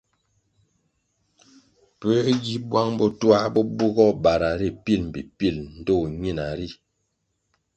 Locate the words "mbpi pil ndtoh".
5.07-6.03